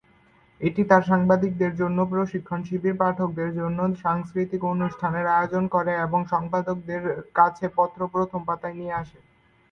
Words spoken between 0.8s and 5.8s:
তার সাংবাদিকদের জন্য প্রশিক্ষণ শিবির, পাঠকদের জন্য সাংস্কৃতিক অনুষ্ঠানের আয়োজন